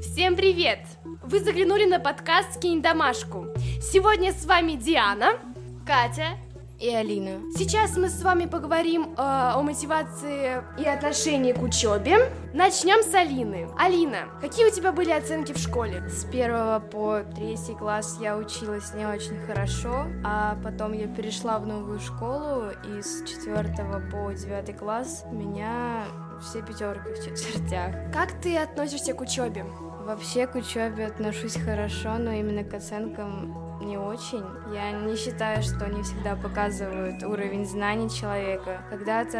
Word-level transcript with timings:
Всем 0.00 0.36
привет! 0.36 0.80
Вы 1.22 1.40
заглянули 1.40 1.84
на 1.84 1.98
подкаст 1.98 2.54
«Скинь 2.54 2.82
домашку». 2.82 3.46
Сегодня 3.80 4.32
с 4.32 4.44
вами 4.44 4.72
Диана, 4.72 5.38
Катя 5.86 6.38
и 6.82 6.90
Алина. 6.90 7.40
Сейчас 7.56 7.96
мы 7.96 8.08
с 8.08 8.22
вами 8.22 8.46
поговорим 8.46 9.12
э, 9.12 9.14
о 9.16 9.62
мотивации 9.62 10.62
и 10.76 10.84
отношении 10.84 11.52
к 11.52 11.62
учебе. 11.62 12.28
Начнем 12.52 13.02
с 13.04 13.14
Алины. 13.14 13.68
Алина, 13.78 14.28
какие 14.40 14.66
у 14.66 14.70
тебя 14.70 14.90
были 14.90 15.12
оценки 15.12 15.52
в 15.52 15.58
школе? 15.58 16.02
С 16.08 16.24
первого 16.24 16.80
по 16.80 17.20
третий 17.36 17.74
класс 17.74 18.18
я 18.20 18.36
училась 18.36 18.92
не 18.94 19.06
очень 19.06 19.38
хорошо, 19.46 20.06
а 20.24 20.58
потом 20.64 20.92
я 20.92 21.06
перешла 21.06 21.60
в 21.60 21.66
новую 21.66 22.00
школу, 22.00 22.64
и 22.84 23.00
с 23.00 23.22
четвертого 23.28 24.02
по 24.10 24.32
девятый 24.32 24.74
класс 24.74 25.24
у 25.30 25.34
меня 25.34 26.04
все 26.42 26.62
пятерки 26.62 27.12
в 27.12 27.24
четвертях. 27.24 27.94
Как 28.12 28.32
ты 28.40 28.58
относишься 28.58 29.14
к 29.14 29.20
учебе? 29.20 29.64
Вообще 30.04 30.48
к 30.48 30.56
учебе 30.56 31.06
отношусь 31.06 31.56
хорошо, 31.56 32.18
но 32.18 32.32
именно 32.32 32.64
к 32.64 32.74
оценкам 32.74 33.61
не 33.84 33.98
очень. 33.98 34.44
Я 34.72 34.92
не 34.92 35.16
считаю, 35.16 35.62
что 35.62 35.84
они 35.84 36.02
всегда 36.02 36.36
показывают 36.36 37.22
уровень 37.22 37.66
знаний 37.66 38.10
человека. 38.10 38.82
Когда-то 38.90 39.38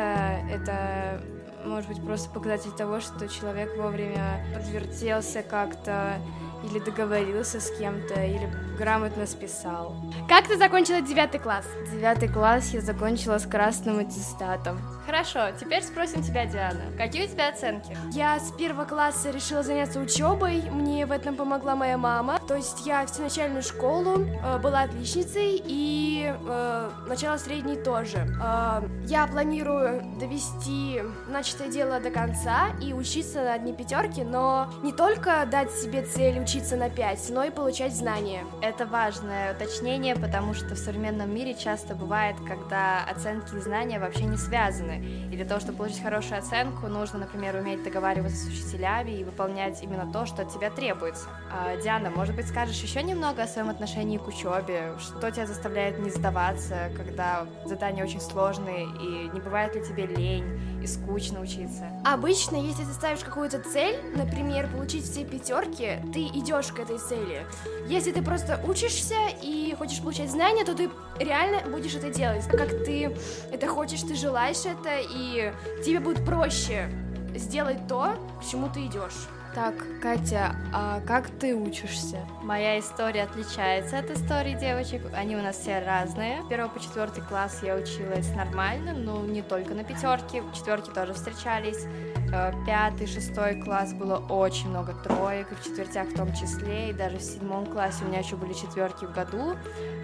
это 0.51 1.21
может 1.65 1.89
быть 1.89 2.05
просто 2.05 2.31
показатель 2.31 2.73
того, 2.73 3.01
что 3.01 3.29
человек 3.29 3.77
вовремя 3.77 4.45
подвертелся 4.55 5.43
как-то 5.43 6.19
или 6.65 6.79
договорился 6.79 7.61
с 7.61 7.71
кем-то, 7.77 8.23
или 8.23 8.49
грамотно 8.79 9.27
списал. 9.27 9.97
Как 10.29 10.47
ты 10.47 10.57
закончила 10.57 11.01
девятый 11.01 11.41
класс? 11.41 11.67
Девятый 11.93 12.29
класс 12.29 12.71
я 12.73 12.81
закончила 12.81 13.39
с 13.39 13.47
красным 13.47 13.99
аттестатом. 13.99 14.79
Хорошо, 15.05 15.49
теперь 15.59 15.83
спросим 15.83 16.23
тебя, 16.23 16.47
Диана. 16.47 16.81
Какие 16.97 17.27
у 17.27 17.29
тебя 17.29 17.49
оценки? 17.49 17.97
Я 18.13 18.39
с 18.39 18.53
первого 18.53 18.85
класса 18.85 19.31
решила 19.31 19.63
заняться 19.63 19.99
учебой. 19.99 20.63
Мне 20.71 21.07
в 21.07 21.11
этом 21.11 21.35
помогла 21.35 21.75
моя 21.75 21.99
мама. 21.99 22.39
То 22.47 22.55
есть 22.55 22.87
я 22.87 23.05
всю 23.07 23.23
начальную 23.23 23.63
школу 23.63 24.25
э, 24.25 24.59
была 24.59 24.83
отличницей 24.83 25.61
и 25.65 26.33
э, 26.33 26.91
начало 27.09 27.37
средней 27.37 27.77
тоже. 27.77 28.29
Э, 28.41 28.83
я 29.07 29.27
планирую 29.27 30.03
довести 30.21 31.03
начатое 31.27 31.69
дело 31.69 31.99
до 31.99 32.11
конца 32.11 32.69
и 32.81 32.93
учиться 32.93 33.43
на 33.43 33.55
одни 33.55 33.73
пятерки, 33.73 34.23
но 34.23 34.73
не 34.83 34.93
только 34.93 35.45
дать 35.51 35.73
себе 35.73 36.03
цель 36.03 36.39
учиться 36.39 36.77
на 36.77 36.89
пять, 36.89 37.29
но 37.31 37.43
и 37.43 37.51
получать 37.51 37.95
знания. 37.95 38.45
Это 38.61 38.87
важное 38.87 39.55
уточнение, 39.55 40.15
потому 40.15 40.55
что 40.55 40.77
в 40.77 40.79
современном 40.79 41.35
мире 41.35 41.55
часто 41.55 41.97
бывает, 41.97 42.37
когда 42.47 43.05
оценки 43.11 43.57
и 43.57 43.61
знания 43.61 43.99
вообще 43.99 44.25
не 44.25 44.37
связаны. 44.37 44.92
И 44.99 45.37
для 45.37 45.45
того, 45.45 45.61
чтобы 45.61 45.79
получить 45.79 46.03
хорошую 46.03 46.39
оценку, 46.39 46.87
нужно, 46.89 47.21
например, 47.21 47.57
уметь 47.57 47.83
договариваться 47.83 48.37
с 48.37 48.49
учителями 48.49 49.13
и 49.13 49.25
выполнять 49.25 49.83
именно 49.83 50.11
то, 50.13 50.27
что 50.27 50.43
от 50.43 50.53
тебя 50.53 50.71
требуется. 50.71 51.27
А, 51.51 51.77
Диана, 51.77 52.11
может 52.11 52.35
быть, 52.35 52.49
скажешь 52.49 52.81
еще 52.83 53.03
немного 53.03 53.43
о 53.43 53.47
своем 53.47 53.71
отношении 53.71 54.19
к 54.19 54.27
учебе? 54.27 54.95
Что 54.99 55.31
тебя 55.31 55.47
заставляет 55.47 55.99
не 55.99 56.11
сдаваться, 56.11 56.91
когда 56.97 57.47
задания 57.65 58.05
очень 58.05 58.21
сложные, 58.21 58.85
и 58.85 59.31
не 59.33 59.41
бывает 59.41 59.75
ли 59.75 59.83
тебе 59.83 60.07
лень 60.07 60.72
и 60.83 60.87
скучно 60.87 61.41
учиться? 61.41 61.87
Обычно, 62.05 62.57
если 62.57 62.85
ты 62.85 62.93
ставишь 62.93 63.21
какую-то 63.21 63.61
цель, 63.61 63.97
например, 64.15 64.69
получить 64.69 65.05
все 65.05 65.25
пятерки, 65.25 65.99
ты 66.13 66.27
идешь 66.27 66.69
к 66.69 66.79
этой 66.81 66.99
цели. 66.99 67.47
Если 67.89 68.13
ты 68.13 68.23
просто 68.23 68.61
учишься 68.67 69.17
и 69.43 69.75
хочешь 69.79 70.01
получать 70.01 70.31
знания, 70.31 70.65
то 70.65 70.75
ты 70.75 70.91
реально 71.19 71.61
будешь 71.69 71.95
это 71.95 72.11
делать. 72.11 72.45
Как 72.47 72.69
ты 72.85 73.17
это 73.51 73.67
хочешь, 73.67 74.01
ты 74.01 74.15
желаешь 74.15 74.65
это, 74.65 74.99
и 75.01 75.53
тебе 75.85 76.01
будет 76.01 76.25
проще 76.25 76.89
сделать 77.35 77.87
то, 77.89 78.15
к 78.41 78.45
чему 78.45 78.69
ты 78.69 78.87
идешь. 78.87 79.29
Так, 79.55 79.75
Катя, 80.01 80.57
а 80.73 81.01
как 81.07 81.29
ты 81.29 81.55
учишься? 81.55 82.21
Моя 82.43 82.79
история 82.79 83.25
отличается 83.25 83.99
от 83.99 84.11
истории 84.11 84.55
девочек. 84.55 85.03
Они 85.15 85.37
у 85.37 85.43
нас 85.43 85.59
все 85.59 85.81
разные. 85.81 86.43
Первый 86.49 86.71
по 86.71 86.81
четвертый 86.81 87.23
класс 87.23 87.59
я 87.63 87.75
училась 87.77 88.35
нормально, 88.35 88.95
но 88.95 89.21
не 89.27 89.43
только 89.43 89.75
на 89.75 89.85
пятерке. 89.85 90.43
Четверки 90.55 90.89
тоже 90.89 91.13
встречались. 91.13 91.85
Э, 92.33 92.53
пятый, 92.65 93.07
шестой 93.07 93.61
класс 93.61 93.93
было 93.93 94.17
очень 94.31 94.71
много 94.71 94.95
троек, 94.95 95.53
и 95.53 95.55
в 95.55 95.63
четвертях 95.63 96.09
в 96.09 96.15
том 96.15 96.33
числе, 96.33 96.89
и 96.89 96.93
даже 96.95 97.19
в 97.19 97.23
седьмом 97.23 97.67
классе 97.67 98.05
у 98.05 98.09
меня 98.09 98.21
еще 98.21 98.37
были 98.37 98.55
четверки 98.55 99.05
в 99.05 99.13
году. 99.13 99.55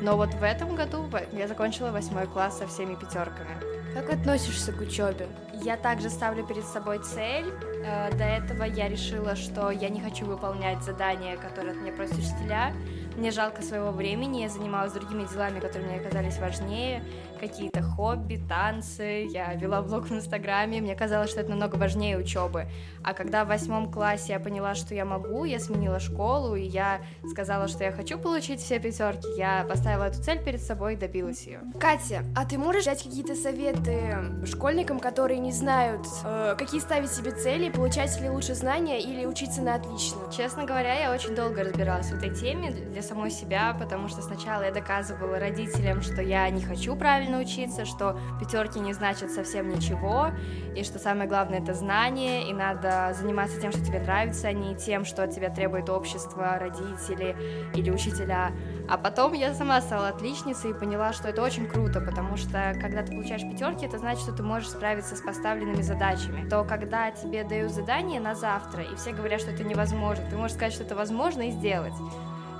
Но 0.02 0.19
вот 0.19 0.34
в 0.34 0.42
этом 0.42 0.75
году 0.75 1.08
я 1.32 1.48
закончила 1.48 1.91
восьмой 1.91 2.26
класс 2.26 2.58
со 2.58 2.66
всеми 2.66 2.97
пятерками. 2.97 3.77
Как 3.94 4.10
относишься 4.10 4.72
к 4.72 4.81
учебе? 4.81 5.26
Я 5.62 5.76
также 5.76 6.10
ставлю 6.10 6.47
перед 6.47 6.65
собой 6.65 6.99
цель. 6.99 7.47
Э, 7.84 8.10
до 8.12 8.25
этого 8.25 8.65
я 8.65 8.88
решила, 8.88 9.34
что 9.34 9.71
я 9.71 9.88
не 9.88 10.00
хочу 10.00 10.26
выполнять 10.26 10.82
задания, 10.82 11.37
которые 11.37 11.72
от 11.72 11.81
меня 11.81 11.93
просят 11.93 12.19
учителя. 12.19 12.72
Мне 13.18 13.32
жалко 13.32 13.62
своего 13.62 13.90
времени, 13.90 14.42
я 14.42 14.48
занималась 14.48 14.92
другими 14.92 15.24
делами, 15.28 15.58
которые 15.58 15.90
мне 15.90 15.98
казались 15.98 16.38
важнее, 16.38 17.02
какие-то 17.40 17.82
хобби, 17.82 18.40
танцы, 18.48 19.26
я 19.28 19.54
вела 19.54 19.82
блог 19.82 20.06
в 20.06 20.12
Инстаграме, 20.12 20.80
мне 20.80 20.94
казалось, 20.94 21.30
что 21.30 21.40
это 21.40 21.50
намного 21.50 21.74
важнее 21.74 22.16
учебы. 22.16 22.66
А 23.02 23.14
когда 23.14 23.44
в 23.44 23.48
восьмом 23.48 23.90
классе 23.90 24.34
я 24.34 24.40
поняла, 24.40 24.76
что 24.76 24.94
я 24.94 25.04
могу, 25.04 25.44
я 25.44 25.58
сменила 25.58 25.98
школу, 25.98 26.54
и 26.54 26.62
я 26.62 27.00
сказала, 27.28 27.66
что 27.66 27.82
я 27.82 27.90
хочу 27.90 28.18
получить 28.18 28.60
все 28.60 28.78
пятерки, 28.78 29.26
я 29.36 29.66
поставила 29.68 30.04
эту 30.04 30.22
цель 30.22 30.38
перед 30.38 30.62
собой 30.62 30.94
и 30.94 30.96
добилась 30.96 31.44
ее. 31.44 31.60
Катя, 31.80 32.22
а 32.36 32.44
ты 32.44 32.56
можешь 32.56 32.84
дать 32.84 33.02
какие-то 33.02 33.34
советы 33.34 34.16
школьникам, 34.46 35.00
которые 35.00 35.40
не 35.40 35.50
знают, 35.50 36.06
э, 36.24 36.54
какие 36.56 36.80
ставить 36.80 37.10
себе 37.10 37.32
цели, 37.32 37.68
получать 37.68 38.20
ли 38.20 38.30
лучше 38.30 38.54
знания 38.54 39.00
или 39.00 39.26
учиться 39.26 39.60
на 39.60 39.74
отлично? 39.74 40.18
Честно 40.36 40.64
говоря, 40.64 40.94
я 40.94 41.12
очень 41.12 41.34
долго 41.34 41.64
разбиралась 41.64 42.10
в 42.10 42.16
этой 42.16 42.32
теме 42.32 42.70
для 42.70 43.02
самой 43.08 43.30
себя, 43.30 43.74
потому 43.78 44.08
что 44.08 44.22
сначала 44.22 44.62
я 44.62 44.70
доказывала 44.70 45.38
родителям, 45.38 46.02
что 46.02 46.22
я 46.22 46.48
не 46.50 46.62
хочу 46.62 46.94
правильно 46.94 47.41
учиться, 47.41 47.84
что 47.84 48.19
пятерки 48.38 48.78
не 48.78 48.92
значат 48.92 49.30
совсем 49.30 49.69
ничего, 49.69 50.28
и 50.76 50.84
что 50.84 50.98
самое 50.98 51.28
главное 51.28 51.60
это 51.60 51.74
знание, 51.74 52.48
и 52.48 52.52
надо 52.52 53.14
заниматься 53.19 53.60
тем, 53.60 53.72
что 53.72 53.84
тебе 53.84 54.00
нравится, 54.00 54.48
а 54.48 54.52
не 54.52 54.76
тем, 54.76 55.04
что 55.04 55.24
от 55.24 55.34
тебя 55.34 55.50
требует 55.50 55.88
общество, 55.88 56.58
родители 56.58 57.36
или 57.74 57.91
учителя. 57.91 58.52
А 58.88 58.96
потом 58.96 59.32
я 59.32 59.54
сама 59.54 59.80
стала 59.80 60.08
отличницей 60.08 60.70
и 60.70 60.75
поняла, 60.75 61.12
что 61.12 61.28
это 61.28 61.42
очень 61.42 61.66
круто, 61.66 62.00
потому 62.00 62.36
что 62.36 62.75
когда 62.80 63.02
ты 63.02 63.12
получаешь 63.12 63.42
пятерки, 63.42 63.86
это 63.86 63.98
значит, 63.98 64.22
что 64.22 64.32
ты 64.32 64.42
можешь 64.42 64.70
справиться 64.70 65.16
с 65.16 65.20
поставленными 65.20 65.82
задачами. 65.82 66.48
То 66.48 66.64
когда 66.64 67.10
тебе 67.10 67.44
дают 67.44 67.72
задание 67.72 68.20
на 68.20 68.34
завтра, 68.34 68.82
и 68.82 68.94
все 68.96 69.12
говорят, 69.12 69.40
что 69.40 69.50
это 69.50 69.64
невозможно, 69.64 70.25
ты 70.30 70.36
можешь 70.36 70.56
сказать, 70.56 70.72
что 70.72 70.84
это 70.84 70.94
возможно 70.94 71.48
и 71.48 71.50
сделать. 71.50 71.94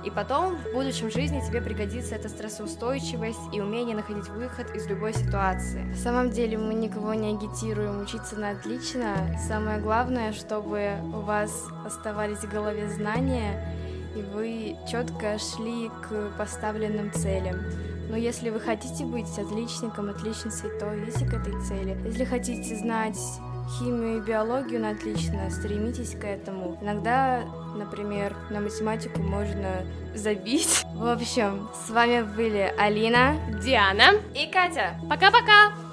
И 0.03 0.09
потом 0.09 0.55
в 0.55 0.73
будущем 0.73 1.11
жизни 1.11 1.41
тебе 1.45 1.61
пригодится 1.61 2.15
эта 2.15 2.29
стрессоустойчивость 2.29 3.53
и 3.53 3.59
умение 3.59 3.95
находить 3.95 4.29
выход 4.29 4.73
из 4.75 4.87
любой 4.87 5.13
ситуации. 5.13 5.91
В 5.91 5.97
самом 5.97 6.29
деле 6.29 6.57
мы 6.57 6.73
никого 6.73 7.13
не 7.13 7.35
агитируем 7.35 8.01
учиться 8.01 8.37
на 8.37 8.51
отлично. 8.51 9.37
Самое 9.47 9.79
главное, 9.79 10.31
чтобы 10.31 10.93
у 11.13 11.19
вас 11.19 11.67
оставались 11.85 12.39
в 12.39 12.49
голове 12.49 12.89
знания, 12.89 13.75
и 14.15 14.21
вы 14.21 14.77
четко 14.89 15.37
шли 15.37 15.89
к 15.89 16.37
поставленным 16.37 17.11
целям. 17.11 17.57
Но 18.09 18.17
если 18.17 18.49
вы 18.49 18.59
хотите 18.59 19.05
быть 19.05 19.29
отличником, 19.37 20.09
отличницей, 20.09 20.71
то 20.79 20.97
идите 20.97 21.25
к 21.25 21.33
этой 21.33 21.61
цели. 21.61 21.95
Если 22.05 22.25
хотите 22.25 22.75
знать 22.75 23.19
химию 23.77 24.17
и 24.17 24.21
биологию 24.21 24.81
на 24.81 24.91
отлично, 24.91 25.49
стремитесь 25.49 26.15
к 26.15 26.23
этому. 26.23 26.77
Иногда, 26.81 27.43
например, 27.75 28.35
на 28.49 28.59
математику 28.61 29.21
можно 29.21 29.85
забить. 30.15 30.85
В 30.93 31.07
общем, 31.07 31.69
с 31.85 31.89
вами 31.89 32.21
были 32.21 32.73
Алина, 32.77 33.35
Диана 33.63 34.19
и 34.35 34.51
Катя. 34.51 34.99
Пока-пока! 35.09 35.88